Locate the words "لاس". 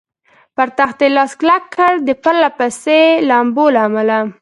1.15-1.31